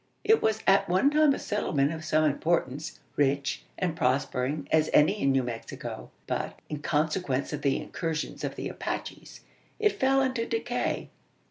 It 0.23 0.41
was 0.41 0.63
at 0.65 0.89
one 0.89 1.11
time 1.11 1.31
a 1.31 1.37
settlement 1.37 1.93
of 1.93 2.03
some 2.03 2.23
importance 2.23 2.99
rich 3.17 3.61
and 3.77 3.95
prospering 3.95 4.67
as 4.71 4.89
any 4.93 5.21
in 5.21 5.31
New 5.31 5.43
Mexico 5.43 6.09
but, 6.25 6.57
in 6.69 6.79
consequence 6.79 7.53
of 7.53 7.61
the 7.61 7.77
incursions 7.79 8.43
of 8.43 8.55
the 8.55 8.67
Apaches, 8.67 9.41
it 9.77 9.99
fell 9.99 10.19
into 10.23 10.47
decay. 10.47 11.09